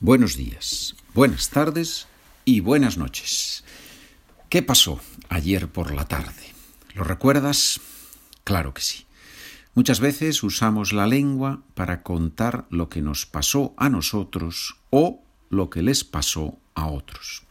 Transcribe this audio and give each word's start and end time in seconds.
buenos 0.00 0.36
días, 0.36 0.94
buenas 1.12 1.50
tardes 1.50 2.06
y 2.44 2.60
buenas 2.60 2.98
noches. 2.98 3.64
¿Qué 4.48 4.62
pasó 4.62 5.00
ayer 5.28 5.68
por 5.68 5.92
la 5.92 6.06
tarde? 6.06 6.54
¿Lo 6.94 7.02
recuerdas? 7.04 7.80
Claro 8.44 8.72
que 8.74 8.80
sí. 8.80 9.06
Muchas 9.74 10.00
veces 10.00 10.42
usamos 10.42 10.92
la 10.92 11.06
lengua 11.06 11.62
para 11.74 12.02
contar 12.02 12.66
lo 12.70 12.88
que 12.88 13.02
nos 13.02 13.26
pasó 13.26 13.74
a 13.76 13.88
nosotros 13.88 14.76
o 14.90 15.22
lo 15.50 15.68
que 15.68 15.82
les 15.82 16.04
pasó 16.04 16.58
a 16.74 16.86
otros. 16.86 17.42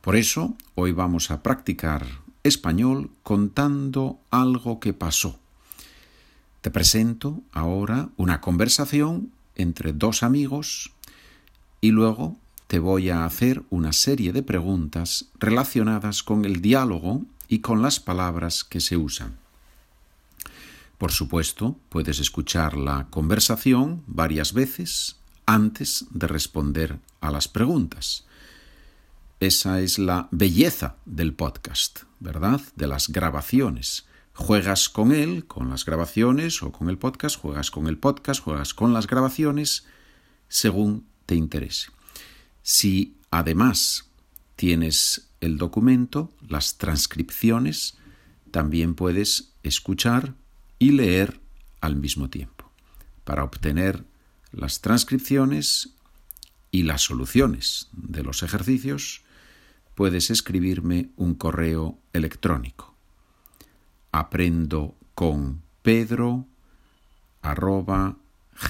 Por 0.00 0.16
eso, 0.16 0.56
hoy 0.74 0.92
vamos 0.92 1.30
a 1.30 1.42
practicar 1.42 2.06
español 2.42 3.10
contando 3.22 4.18
algo 4.30 4.80
que 4.80 4.92
pasó. 4.92 5.38
Te 6.62 6.70
presento 6.70 7.42
ahora 7.52 8.08
una 8.16 8.40
conversación 8.40 9.32
entre 9.54 9.92
dos 9.92 10.22
amigos 10.22 10.94
y 11.84 11.90
luego 11.90 12.38
te 12.66 12.78
voy 12.78 13.10
a 13.10 13.26
hacer 13.26 13.62
una 13.68 13.92
serie 13.92 14.32
de 14.32 14.42
preguntas 14.42 15.26
relacionadas 15.38 16.22
con 16.22 16.46
el 16.46 16.62
diálogo 16.62 17.26
y 17.46 17.58
con 17.58 17.82
las 17.82 18.00
palabras 18.00 18.64
que 18.64 18.80
se 18.80 18.96
usan. 18.96 19.36
Por 20.96 21.12
supuesto, 21.12 21.76
puedes 21.90 22.20
escuchar 22.20 22.74
la 22.74 23.08
conversación 23.10 24.02
varias 24.06 24.54
veces 24.54 25.16
antes 25.44 26.06
de 26.08 26.26
responder 26.26 27.00
a 27.20 27.30
las 27.30 27.48
preguntas. 27.48 28.24
Esa 29.38 29.82
es 29.82 29.98
la 29.98 30.28
belleza 30.30 30.96
del 31.04 31.34
podcast, 31.34 32.04
¿verdad? 32.18 32.62
De 32.76 32.86
las 32.86 33.08
grabaciones. 33.08 34.06
Juegas 34.32 34.88
con 34.88 35.12
él, 35.12 35.44
con 35.44 35.68
las 35.68 35.84
grabaciones 35.84 36.62
o 36.62 36.72
con 36.72 36.88
el 36.88 36.96
podcast, 36.96 37.38
juegas 37.38 37.70
con 37.70 37.88
el 37.88 37.98
podcast, 37.98 38.42
juegas 38.42 38.72
con 38.72 38.94
las 38.94 39.06
grabaciones, 39.06 39.84
según 40.48 41.04
te 41.26 41.34
interese. 41.34 41.88
Si 42.62 43.16
además 43.30 44.08
tienes 44.56 45.28
el 45.40 45.58
documento, 45.58 46.32
las 46.48 46.78
transcripciones, 46.78 47.96
también 48.50 48.94
puedes 48.94 49.52
escuchar 49.62 50.34
y 50.78 50.92
leer 50.92 51.40
al 51.80 51.96
mismo 51.96 52.30
tiempo. 52.30 52.70
Para 53.24 53.44
obtener 53.44 54.04
las 54.52 54.80
transcripciones 54.80 55.90
y 56.70 56.84
las 56.84 57.02
soluciones 57.02 57.88
de 57.92 58.22
los 58.22 58.42
ejercicios, 58.42 59.22
puedes 59.94 60.30
escribirme 60.30 61.10
un 61.16 61.34
correo 61.34 61.98
electrónico. 62.12 62.94
Aprendo 64.12 64.96
con 65.14 65.62
pedro 65.82 66.46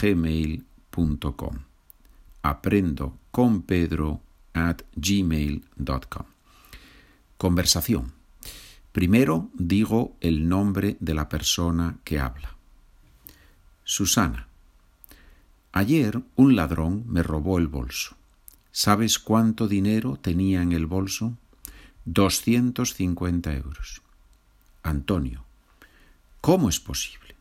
gmail.com 0.00 1.73
aprendo 2.45 3.19
con 3.31 3.62
pedro 3.62 4.20
at 4.53 4.83
gmail.com. 4.95 6.27
Conversación. 7.39 8.12
Primero 8.92 9.48
digo 9.55 10.14
el 10.20 10.47
nombre 10.47 10.98
de 11.00 11.15
la 11.15 11.28
persona 11.31 11.97
que 12.05 12.20
habla. 12.20 12.55
Susana. 13.83 14.47
Ayer 15.72 16.22
un 16.37 16.55
ladrón 16.55 17.05
me 17.09 17.22
robó 17.22 17.59
el 17.59 17.67
bolso. 17.67 18.15
¿Sabes 18.70 19.19
cuánto 19.19 19.67
dinero 19.67 20.19
tenía 20.20 20.61
en 20.61 20.72
el 20.72 20.84
bolso? 20.84 21.39
Doscientos 22.05 22.92
cincuenta 22.92 23.55
euros. 23.55 24.03
Antonio. 24.83 25.47
¿Cómo 26.42 26.69
es 26.69 26.78
posible? 26.78 27.37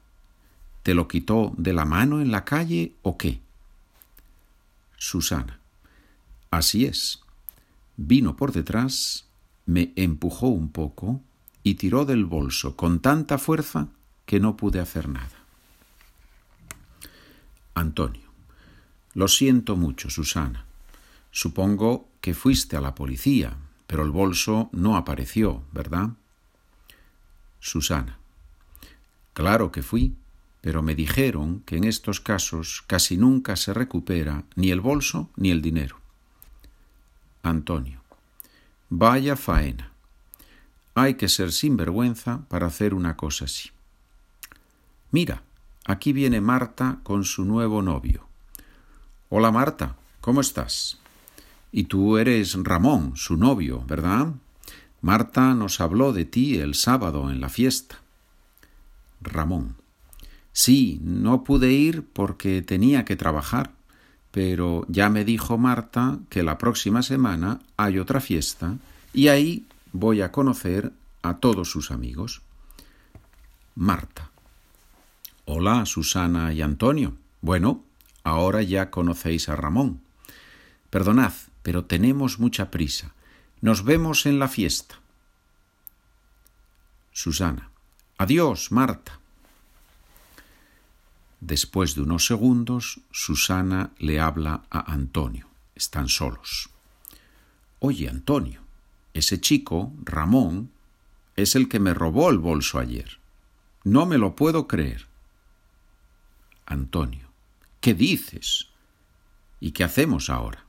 ¿Te 0.82 0.94
lo 0.94 1.10
quitó 1.10 1.54
de 1.58 1.74
la 1.74 1.84
mano 1.84 2.22
en 2.22 2.32
la 2.32 2.46
calle 2.46 2.96
o 3.02 3.18
qué? 3.18 3.42
Susana. 5.04 5.60
Así 6.50 6.86
es. 6.86 7.20
Vino 7.98 8.38
por 8.38 8.54
detrás, 8.54 9.28
me 9.66 9.92
empujó 9.98 10.48
un 10.48 10.72
poco 10.72 11.20
y 11.62 11.74
tiró 11.74 12.06
del 12.06 12.24
bolso 12.24 12.78
con 12.78 13.02
tanta 13.02 13.38
fuerza 13.38 13.90
que 14.26 14.40
no 14.40 14.56
pude 14.56 14.80
hacer 14.80 15.10
nada. 15.10 15.44
Antonio. 17.76 18.32
Lo 19.14 19.28
siento 19.28 19.76
mucho, 19.76 20.10
Susana. 20.10 20.66
Supongo 21.32 22.08
que 22.22 22.34
fuiste 22.34 22.78
a 22.78 22.82
la 22.82 22.96
policía, 22.96 23.58
pero 23.88 24.04
el 24.04 24.12
bolso 24.12 24.70
no 24.72 24.96
apareció, 24.96 25.64
¿verdad? 25.74 26.12
Susana. 27.60 28.20
Claro 29.34 29.70
que 29.70 29.84
fui 29.84 30.16
pero 30.64 30.82
me 30.82 30.96
dijeron 30.96 31.62
que 31.66 31.76
en 31.76 31.84
estos 31.84 32.22
casos 32.22 32.86
casi 32.88 33.18
nunca 33.18 33.58
se 33.58 33.74
recupera 33.74 34.46
ni 34.56 34.72
el 34.72 34.80
bolso 34.80 35.30
ni 35.36 35.52
el 35.52 35.62
dinero. 35.62 35.98
Antonio. 37.42 38.00
Vaya 38.88 39.36
faena. 39.36 39.92
Hay 40.96 41.16
que 41.16 41.28
ser 41.28 41.52
sinvergüenza 41.52 42.46
para 42.48 42.68
hacer 42.68 42.94
una 42.94 43.18
cosa 43.18 43.44
así. 43.44 43.72
Mira, 45.12 45.44
aquí 45.84 46.14
viene 46.14 46.40
Marta 46.40 47.00
con 47.04 47.26
su 47.26 47.44
nuevo 47.44 47.82
novio. 47.82 48.26
Hola 49.28 49.52
Marta, 49.52 49.98
¿cómo 50.22 50.40
estás? 50.40 50.98
Y 51.74 51.84
tú 51.86 52.18
eres 52.18 52.56
Ramón, 52.64 53.18
su 53.18 53.36
novio, 53.36 53.84
¿verdad? 53.86 54.32
Marta 55.02 55.56
nos 55.56 55.82
habló 55.82 56.14
de 56.14 56.24
ti 56.24 56.60
el 56.60 56.74
sábado 56.74 57.30
en 57.30 57.42
la 57.42 57.50
fiesta. 57.50 57.98
Ramón. 59.20 59.83
Sí, 60.54 61.00
no 61.04 61.44
pude 61.44 61.72
ir 61.72 62.06
porque 62.14 62.62
tenía 62.62 63.06
que 63.06 63.16
trabajar, 63.16 63.72
pero 64.32 64.86
ya 64.88 65.10
me 65.10 65.26
dijo 65.26 65.58
Marta 65.58 66.20
que 66.30 66.44
la 66.44 66.60
próxima 66.60 67.02
semana 67.02 67.60
hay 67.76 67.98
otra 67.98 68.22
fiesta 68.22 68.78
y 69.14 69.28
ahí 69.28 69.66
voy 69.92 70.22
a 70.22 70.32
conocer 70.32 70.94
a 71.24 71.38
todos 71.38 71.72
sus 71.72 71.90
amigos. 71.90 72.42
Marta. 73.76 74.30
Hola, 75.46 75.86
Susana 75.88 76.54
y 76.54 76.62
Antonio. 76.62 77.18
Bueno, 77.42 77.84
ahora 78.24 78.62
ya 78.62 78.92
conocéis 78.92 79.50
a 79.50 79.56
Ramón. 79.56 80.02
Perdonad, 80.92 81.34
pero 81.64 81.86
tenemos 81.86 82.40
mucha 82.40 82.70
prisa. 82.70 83.14
Nos 83.60 83.84
vemos 83.84 84.28
en 84.28 84.38
la 84.38 84.48
fiesta. 84.48 85.00
Susana. 87.12 87.70
Adiós, 88.18 88.72
Marta. 88.72 89.20
Después 91.46 91.94
de 91.94 92.04
unos 92.04 92.26
segundos, 92.26 93.02
Susana 93.12 93.92
le 93.98 94.22
habla 94.22 94.64
a 94.70 94.94
Antonio. 94.94 95.50
Están 95.76 96.08
solos. 96.08 96.70
Oye, 97.80 98.08
Antonio, 98.08 98.62
ese 99.14 99.42
chico, 99.42 99.92
Ramón, 100.06 100.72
es 101.36 101.56
el 101.56 101.68
que 101.68 101.82
me 101.82 101.94
robó 101.94 102.30
el 102.30 102.38
bolso 102.38 102.80
ayer. 102.80 103.20
No 103.84 104.06
me 104.06 104.18
lo 104.18 104.38
puedo 104.38 104.70
creer. 104.70 105.06
Antonio, 106.66 107.28
¿qué 107.82 107.94
dices? 107.94 108.70
¿Y 109.60 109.72
qué 109.72 109.84
hacemos 109.84 110.30
ahora? 110.30 110.64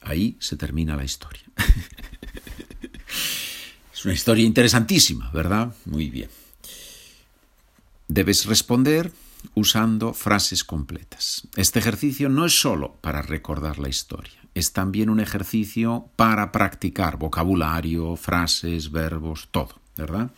Ahí 0.00 0.38
se 0.40 0.56
termina 0.56 0.96
la 0.96 1.04
historia. 1.04 1.47
Es 3.98 4.04
una 4.04 4.14
historia 4.14 4.46
interesantísima, 4.46 5.28
¿verdad? 5.32 5.74
Muy 5.84 6.08
bien. 6.08 6.30
Debes 8.06 8.46
responder 8.46 9.10
usando 9.54 10.14
frases 10.14 10.62
completas. 10.62 11.48
Este 11.56 11.80
ejercicio 11.80 12.28
no 12.28 12.46
es 12.46 12.60
solo 12.60 12.94
para 13.00 13.22
recordar 13.22 13.80
la 13.80 13.88
historia, 13.88 14.38
es 14.54 14.72
también 14.72 15.10
un 15.10 15.18
ejercicio 15.18 16.10
para 16.14 16.52
practicar 16.52 17.16
vocabulario, 17.16 18.14
frases, 18.14 18.92
verbos, 18.92 19.48
todo, 19.50 19.80
¿verdad? 19.96 20.30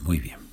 Muy 0.00 0.18
bien 0.18 0.47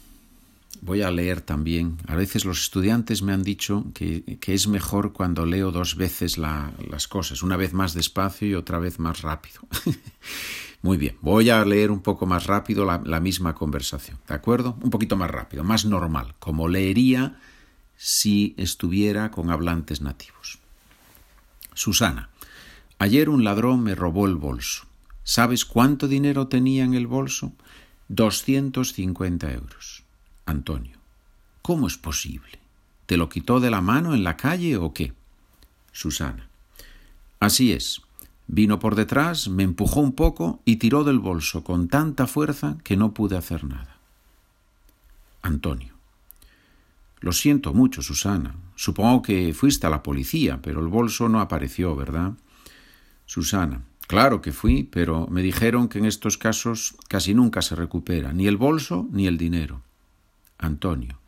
voy 0.85 1.01
a 1.01 1.09
leer 1.09 1.41
también. 1.41 1.97
A 2.07 2.15
veces 2.15 2.45
los 2.45 2.61
estudiantes 2.61 3.23
me 3.23 3.33
han 3.33 3.43
dicho 3.43 3.85
que, 3.93 4.23
es 4.45 4.67
mejor 4.67 5.13
cuando 5.13 5.45
leo 5.45 5.71
dos 5.71 5.95
veces 5.95 6.37
las 6.37 7.07
cosas, 7.07 7.41
una 7.41 7.57
vez 7.57 7.73
más 7.73 7.93
despacio 7.93 8.47
y 8.47 8.53
otra 8.53 8.77
vez 8.77 8.99
más 8.99 9.21
rápido. 9.21 9.61
Muy 10.83 10.97
bien, 10.97 11.17
voy 11.21 11.49
a 11.49 11.65
leer 11.65 11.89
un 11.89 12.01
poco 12.01 12.27
más 12.27 12.45
rápido 12.45 12.85
la, 12.85 13.19
misma 13.19 13.55
conversación, 13.55 14.19
¿de 14.27 14.35
acuerdo? 14.35 14.77
Un 14.81 14.91
poquito 14.91 15.17
más 15.17 15.31
rápido, 15.31 15.63
más 15.63 15.85
normal, 15.85 16.35
como 16.37 16.67
leería 16.67 17.39
si 17.97 18.53
estuviera 18.57 19.31
con 19.31 19.49
hablantes 19.49 20.01
nativos. 20.01 20.59
Susana, 21.73 22.29
ayer 22.99 23.29
un 23.29 23.43
ladrón 23.43 23.81
me 23.81 23.95
robó 23.95 24.27
el 24.27 24.35
bolso. 24.35 24.85
¿Sabes 25.23 25.65
cuánto 25.65 26.07
dinero 26.07 26.47
tenía 26.47 26.83
en 26.83 26.93
el 26.93 27.07
bolso? 27.07 27.53
Doscientos 28.07 28.93
cincuenta 28.93 29.51
euros. 29.51 30.04
Antonio. 30.45 30.97
¿Cómo 31.61 31.87
es 31.87 31.97
posible? 31.97 32.59
¿Te 33.05 33.17
lo 33.17 33.29
quitó 33.29 33.59
de 33.59 33.71
la 33.71 33.81
mano 33.81 34.13
en 34.13 34.23
la 34.23 34.37
calle 34.37 34.77
o 34.77 34.93
qué? 34.93 35.13
Susana. 35.91 36.47
Así 37.39 37.71
es. 37.71 38.01
Vino 38.47 38.79
por 38.79 38.95
detrás, 38.95 39.47
me 39.47 39.63
empujó 39.63 39.99
un 40.01 40.13
poco 40.13 40.61
y 40.65 40.75
tiró 40.75 41.03
del 41.03 41.19
bolso 41.19 41.63
con 41.63 41.87
tanta 41.87 42.27
fuerza 42.27 42.77
que 42.83 42.95
no 42.95 43.13
pude 43.13 43.37
hacer 43.37 43.63
nada. 43.63 43.97
Antonio. 45.41 45.93
Lo 47.21 47.31
siento 47.31 47.73
mucho, 47.73 48.01
Susana. 48.03 48.55
Supongo 48.75 49.21
que 49.23 49.53
fuiste 49.53 49.87
a 49.87 49.89
la 49.89 50.03
policía, 50.03 50.59
pero 50.61 50.79
el 50.79 50.87
bolso 50.87 51.27
no 51.29 51.39
apareció, 51.39 51.95
¿verdad? 51.95 52.33
Susana. 53.25 53.81
Claro 54.07 54.41
que 54.41 54.51
fui, 54.51 54.83
pero 54.83 55.25
me 55.31 55.41
dijeron 55.41 55.87
que 55.87 55.97
en 55.97 56.05
estos 56.05 56.37
casos 56.37 56.95
casi 57.07 57.33
nunca 57.33 57.63
se 57.63 57.75
recupera 57.75 58.33
ni 58.33 58.45
el 58.45 58.57
bolso 58.57 59.07
ni 59.11 59.25
el 59.25 59.37
dinero. 59.37 59.81
Antonio. 60.57 61.19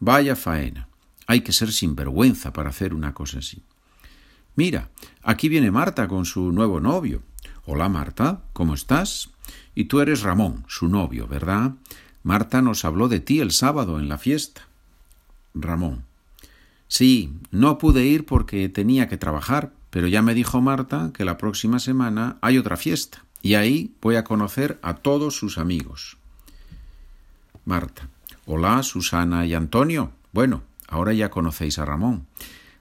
Vaya 0.00 0.36
faena. 0.36 0.88
Hay 1.26 1.42
que 1.42 1.52
ser 1.52 1.72
sinvergüenza 1.72 2.52
para 2.52 2.70
hacer 2.70 2.94
una 2.94 3.14
cosa 3.14 3.40
así. 3.40 3.62
Mira, 4.56 4.90
aquí 5.22 5.48
viene 5.48 5.70
Marta 5.70 6.08
con 6.08 6.24
su 6.24 6.52
nuevo 6.52 6.80
novio. 6.80 7.22
Hola 7.66 7.88
Marta, 7.88 8.42
¿cómo 8.52 8.74
estás? 8.74 9.30
Y 9.74 9.84
tú 9.84 10.00
eres 10.00 10.22
Ramón, 10.22 10.64
su 10.68 10.88
novio, 10.88 11.28
¿verdad? 11.28 11.74
Marta 12.22 12.62
nos 12.62 12.84
habló 12.84 13.08
de 13.08 13.20
ti 13.20 13.40
el 13.40 13.52
sábado 13.52 14.00
en 14.00 14.08
la 14.08 14.18
fiesta. 14.18 14.62
Ramón. 15.54 16.04
Sí, 16.88 17.32
no 17.50 17.78
pude 17.78 18.06
ir 18.06 18.24
porque 18.24 18.68
tenía 18.68 19.08
que 19.08 19.18
trabajar, 19.18 19.72
pero 19.90 20.08
ya 20.08 20.22
me 20.22 20.34
dijo 20.34 20.60
Marta 20.60 21.10
que 21.14 21.24
la 21.24 21.36
próxima 21.36 21.78
semana 21.78 22.38
hay 22.40 22.58
otra 22.58 22.76
fiesta, 22.76 23.24
y 23.42 23.54
ahí 23.54 23.94
voy 24.00 24.16
a 24.16 24.24
conocer 24.24 24.78
a 24.82 24.94
todos 24.94 25.36
sus 25.36 25.58
amigos. 25.58 26.16
Marta. 27.64 28.08
Hola, 28.50 28.82
Susana 28.82 29.44
y 29.44 29.52
Antonio. 29.52 30.12
Bueno, 30.32 30.62
ahora 30.86 31.12
ya 31.12 31.28
conocéis 31.28 31.78
a 31.78 31.84
Ramón. 31.84 32.26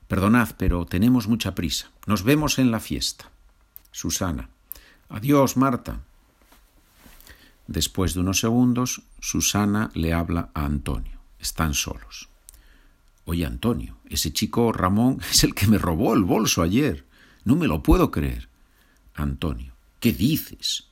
Perdonad, 0.07 0.51
pero 0.57 0.85
tenemos 0.85 1.27
mucha 1.27 1.55
prisa. 1.55 1.91
Nos 2.05 2.23
vemos 2.23 2.57
en 2.57 2.71
la 2.71 2.79
fiesta. 2.79 3.29
Susana. 3.91 4.47
Adiós, 5.09 5.57
Marta. 5.57 5.99
Después 7.67 8.13
de 8.13 8.21
unos 8.21 8.39
segundos, 8.39 9.01
Susana 9.19 9.91
le 9.93 10.13
habla 10.13 10.51
a 10.53 10.63
Antonio. 10.63 11.19
Están 11.37 11.73
solos. 11.73 12.29
Oye, 13.25 13.45
Antonio, 13.45 13.97
ese 14.05 14.31
chico 14.31 14.71
Ramón 14.71 15.19
es 15.31 15.43
el 15.43 15.53
que 15.53 15.67
me 15.67 15.77
robó 15.77 16.13
el 16.13 16.23
bolso 16.23 16.61
ayer. 16.61 17.05
No 17.43 17.57
me 17.57 17.67
lo 17.67 17.83
puedo 17.83 18.09
creer. 18.09 18.47
Antonio, 19.15 19.73
¿qué 19.99 20.13
dices? 20.13 20.85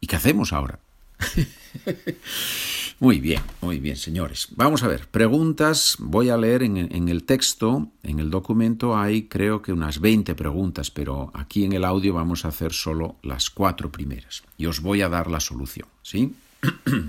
¿Y 0.00 0.06
qué 0.06 0.16
hacemos 0.16 0.54
ahora? 0.54 0.78
Muy 3.02 3.18
bien, 3.18 3.42
muy 3.60 3.80
bien, 3.80 3.96
señores. 3.96 4.46
Vamos 4.54 4.84
a 4.84 4.86
ver, 4.86 5.08
preguntas. 5.08 5.96
Voy 5.98 6.28
a 6.28 6.36
leer 6.36 6.62
en, 6.62 7.08
el 7.08 7.24
texto, 7.24 7.90
en 8.04 8.20
el 8.20 8.30
documento 8.30 8.96
hay 8.96 9.26
creo 9.26 9.60
que 9.60 9.72
unas 9.72 9.98
20 9.98 10.36
preguntas, 10.36 10.92
pero 10.92 11.32
aquí 11.34 11.64
en 11.64 11.72
el 11.72 11.84
audio 11.84 12.14
vamos 12.14 12.44
a 12.44 12.48
hacer 12.50 12.72
solo 12.72 13.16
las 13.24 13.50
cuatro 13.50 13.90
primeras. 13.90 14.44
Y 14.56 14.66
os 14.66 14.80
voy 14.80 15.02
a 15.02 15.08
dar 15.08 15.28
la 15.28 15.40
solución, 15.40 15.88
¿sí? 16.02 16.32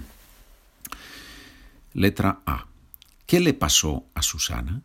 Letra 1.93 2.39
A. 2.47 2.65
¿Qué 3.27 3.39
le 3.39 3.53
pasó 3.53 4.03
a 4.15 4.23
Susana? 4.23 4.81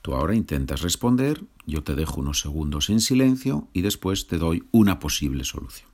Tú 0.00 0.14
ahora 0.14 0.34
intentas 0.34 0.80
responder, 0.80 1.42
yo 1.66 1.82
te 1.82 1.94
dejo 1.96 2.22
unos 2.22 2.40
segundos 2.40 2.88
en 2.88 3.02
silencio 3.02 3.68
y 3.74 3.82
después 3.82 4.26
te 4.26 4.38
doy 4.38 4.64
una 4.70 4.98
posible 4.98 5.44
solución. 5.44 5.91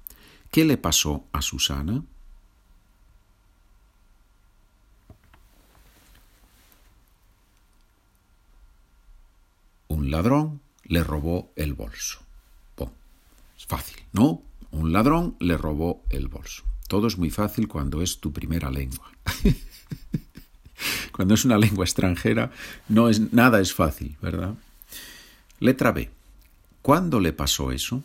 ¿Qué 0.50 0.64
le 0.64 0.76
pasó 0.76 1.26
a 1.32 1.42
Susana? 1.42 2.02
Un 9.88 10.10
ladrón 10.10 10.60
le 10.84 11.04
robó 11.04 11.52
el 11.56 11.74
bolso. 11.74 12.20
es 13.56 13.66
fácil, 13.66 13.96
¿no? 14.12 14.42
Un 14.70 14.92
ladrón 14.92 15.36
le 15.40 15.56
robó 15.56 16.02
el 16.10 16.28
bolso. 16.28 16.62
Todo 16.88 17.06
es 17.06 17.18
muy 17.18 17.30
fácil 17.30 17.68
cuando 17.68 18.00
es 18.00 18.18
tu 18.18 18.32
primera 18.32 18.70
lengua. 18.70 19.10
cuando 21.12 21.34
es 21.34 21.44
una 21.44 21.58
lengua 21.58 21.84
extranjera, 21.84 22.50
no 22.88 23.08
es, 23.08 23.32
nada 23.32 23.60
es 23.60 23.74
fácil, 23.74 24.16
¿verdad? 24.22 24.54
Letra 25.60 25.92
B. 25.92 26.10
¿Cuándo 26.80 27.20
le 27.20 27.32
pasó 27.32 27.72
eso? 27.72 28.02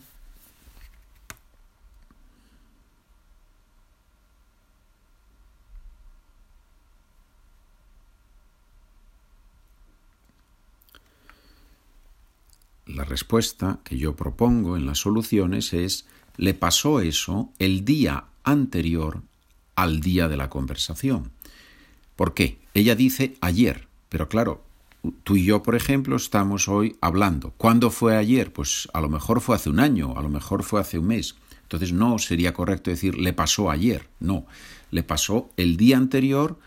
La 12.94 13.02
respuesta 13.02 13.80
que 13.82 13.98
yo 13.98 14.14
propongo 14.14 14.76
en 14.76 14.86
las 14.86 14.98
soluciones 14.98 15.74
es 15.74 16.06
le 16.36 16.54
pasó 16.54 17.00
eso 17.00 17.50
el 17.58 17.84
día 17.84 18.26
anterior 18.44 19.22
al 19.74 20.00
día 20.00 20.28
de 20.28 20.36
la 20.36 20.48
conversación. 20.48 21.32
¿Por 22.14 22.34
qué? 22.34 22.60
Ella 22.72 22.94
dice 22.94 23.34
ayer, 23.40 23.88
pero 24.08 24.28
claro, 24.28 24.62
tú 25.24 25.34
y 25.34 25.44
yo, 25.44 25.64
por 25.64 25.74
ejemplo, 25.74 26.14
estamos 26.14 26.68
hoy 26.68 26.96
hablando. 27.00 27.52
¿Cuándo 27.56 27.90
fue 27.90 28.16
ayer? 28.16 28.52
Pues 28.52 28.88
a 28.92 29.00
lo 29.00 29.08
mejor 29.08 29.40
fue 29.40 29.56
hace 29.56 29.70
un 29.70 29.80
año, 29.80 30.16
a 30.16 30.22
lo 30.22 30.28
mejor 30.28 30.62
fue 30.62 30.80
hace 30.80 31.00
un 31.00 31.08
mes. 31.08 31.34
Entonces 31.62 31.92
no 31.92 32.20
sería 32.20 32.54
correcto 32.54 32.90
decir 32.90 33.18
le 33.18 33.32
pasó 33.32 33.72
ayer, 33.72 34.08
no, 34.20 34.46
le 34.92 35.02
pasó 35.02 35.50
el 35.56 35.76
día 35.76 35.96
anterior 35.96 36.60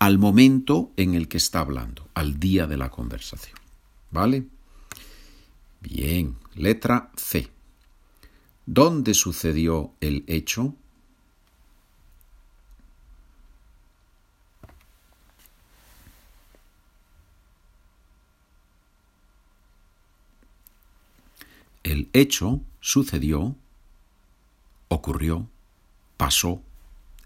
al 0.00 0.18
momento 0.18 0.90
en 0.96 1.14
el 1.14 1.28
que 1.28 1.36
está 1.36 1.60
hablando, 1.60 2.08
al 2.14 2.40
día 2.40 2.66
de 2.66 2.76
la 2.76 2.90
conversación. 2.90 3.56
¿Vale? 4.10 4.46
Bien, 5.80 6.36
letra 6.54 7.10
C. 7.16 7.48
¿Dónde 8.66 9.14
sucedió 9.14 9.92
el 10.00 10.24
hecho? 10.26 10.74
El 21.84 22.10
hecho 22.12 22.60
sucedió, 22.80 23.56
ocurrió, 24.88 25.48
pasó 26.18 26.62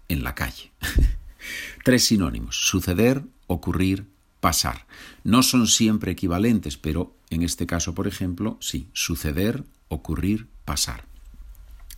en 0.07 0.23
la 0.23 0.35
calle. 0.35 0.71
Tres 1.83 2.05
sinónimos, 2.05 2.55
suceder, 2.55 3.23
ocurrir, 3.47 4.05
pasar. 4.39 4.85
No 5.25 5.43
son 5.43 5.67
siempre 5.67 6.13
equivalentes, 6.13 6.77
pero 6.77 7.13
en 7.33 7.43
este 7.43 7.65
caso, 7.65 7.95
por 7.95 8.07
ejemplo, 8.07 8.57
sí, 8.61 8.89
suceder, 8.93 9.63
ocurrir, 9.87 10.47
pasar. 10.65 11.05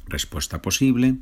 Respuesta 0.07 0.61
posible. 0.61 1.17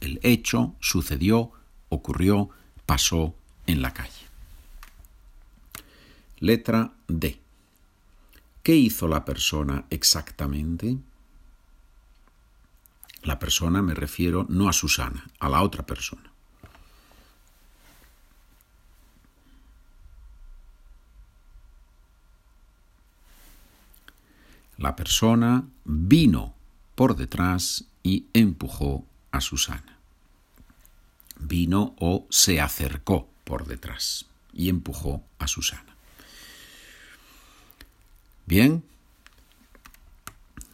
El 0.00 0.18
hecho 0.22 0.74
sucedió, 0.80 1.52
ocurrió, 1.88 2.50
pasó 2.86 3.34
en 3.66 3.82
la 3.82 3.92
calle. 3.92 4.26
Letra 6.38 6.92
D. 7.06 7.40
¿Qué 8.62 8.74
hizo 8.74 9.06
la 9.06 9.24
persona 9.24 9.84
exactamente? 9.90 10.98
La 13.22 13.38
persona 13.38 13.80
me 13.82 13.94
refiero 13.94 14.46
no 14.48 14.68
a 14.68 14.72
Susana, 14.72 15.30
a 15.38 15.48
la 15.48 15.62
otra 15.62 15.86
persona. 15.86 16.31
La 24.82 24.96
persona 24.96 25.68
vino 25.84 26.56
por 26.96 27.14
detrás 27.14 27.84
y 28.02 28.26
empujó 28.32 29.06
a 29.30 29.40
Susana. 29.40 30.00
Vino 31.38 31.94
o 32.00 32.26
se 32.30 32.60
acercó 32.60 33.28
por 33.44 33.68
detrás 33.68 34.26
y 34.52 34.68
empujó 34.70 35.22
a 35.38 35.46
Susana. 35.46 35.96
Bien, 38.44 38.82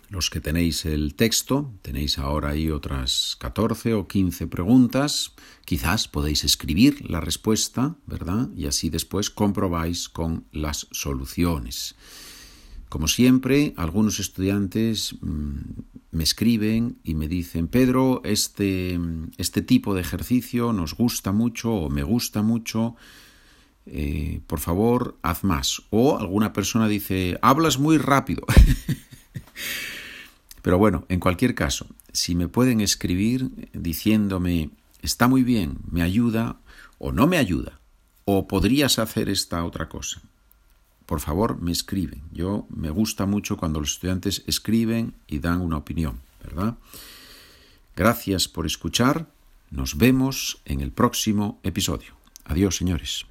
los 0.08 0.30
que 0.30 0.40
tenéis 0.40 0.86
el 0.86 1.14
texto, 1.14 1.70
tenéis 1.82 2.18
ahora 2.18 2.52
ahí 2.52 2.70
otras 2.70 3.36
14 3.40 3.92
o 3.92 4.08
15 4.08 4.46
preguntas, 4.46 5.34
quizás 5.66 6.08
podéis 6.08 6.44
escribir 6.44 7.10
la 7.10 7.20
respuesta, 7.20 7.94
¿verdad? 8.06 8.48
Y 8.56 8.68
así 8.68 8.88
después 8.88 9.28
comprobáis 9.28 10.08
con 10.08 10.46
las 10.50 10.86
soluciones. 10.92 11.94
Como 12.88 13.06
siempre, 13.06 13.74
algunos 13.76 14.18
estudiantes 14.18 15.14
mm, 15.20 15.58
me 16.10 16.24
escriben 16.24 16.98
y 17.04 17.14
me 17.14 17.28
dicen, 17.28 17.68
Pedro, 17.68 18.22
este, 18.24 18.98
este 19.36 19.60
tipo 19.60 19.94
de 19.94 20.00
ejercicio 20.00 20.72
nos 20.72 20.94
gusta 20.94 21.32
mucho 21.32 21.72
o 21.72 21.90
me 21.90 22.02
gusta 22.02 22.40
mucho, 22.40 22.96
eh, 23.84 24.40
por 24.46 24.60
favor, 24.60 25.18
haz 25.22 25.44
más. 25.44 25.82
O 25.90 26.18
alguna 26.18 26.54
persona 26.54 26.88
dice, 26.88 27.38
hablas 27.42 27.78
muy 27.78 27.98
rápido. 27.98 28.46
Pero 30.62 30.78
bueno, 30.78 31.04
en 31.10 31.20
cualquier 31.20 31.54
caso, 31.54 31.86
si 32.12 32.34
me 32.34 32.48
pueden 32.48 32.80
escribir 32.80 33.70
diciéndome, 33.74 34.70
está 35.02 35.28
muy 35.28 35.42
bien, 35.42 35.78
me 35.90 36.02
ayuda 36.02 36.58
o 36.98 37.12
no 37.12 37.26
me 37.26 37.36
ayuda, 37.36 37.80
o 38.24 38.48
podrías 38.48 38.98
hacer 38.98 39.28
esta 39.28 39.64
otra 39.64 39.88
cosa 39.88 40.22
por 41.08 41.20
favor 41.20 41.58
me 41.58 41.72
escriben. 41.72 42.20
Yo 42.32 42.66
me 42.68 42.90
gusta 42.90 43.24
mucho 43.24 43.56
cuando 43.56 43.80
los 43.80 43.92
estudiantes 43.92 44.44
escriben 44.46 45.14
y 45.26 45.38
dan 45.38 45.62
una 45.62 45.78
opinión, 45.78 46.20
¿verdad? 46.44 46.76
Gracias 47.96 48.46
por 48.46 48.66
escuchar 48.66 49.26
Nos 49.70 49.96
vemos 49.96 50.60
en 50.66 50.80
el 50.82 50.92
próximo 50.92 51.60
episodio. 51.62 52.12
Adiós, 52.44 52.76
señores. 52.76 53.26